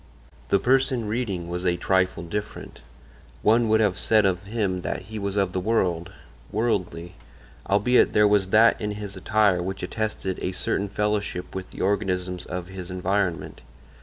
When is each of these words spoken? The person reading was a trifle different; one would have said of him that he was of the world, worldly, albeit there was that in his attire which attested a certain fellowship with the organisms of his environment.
The 0.49 0.57
person 0.57 1.07
reading 1.07 1.47
was 1.47 1.63
a 1.63 1.77
trifle 1.77 2.23
different; 2.23 2.79
one 3.43 3.69
would 3.69 3.81
have 3.81 3.99
said 3.99 4.25
of 4.25 4.41
him 4.45 4.81
that 4.81 5.03
he 5.03 5.19
was 5.19 5.35
of 5.37 5.53
the 5.53 5.59
world, 5.59 6.11
worldly, 6.51 7.13
albeit 7.69 8.13
there 8.13 8.27
was 8.27 8.49
that 8.49 8.81
in 8.81 8.93
his 8.93 9.15
attire 9.15 9.61
which 9.61 9.83
attested 9.83 10.39
a 10.41 10.53
certain 10.53 10.89
fellowship 10.89 11.53
with 11.53 11.69
the 11.69 11.81
organisms 11.81 12.47
of 12.47 12.65
his 12.69 12.89
environment. 12.89 13.61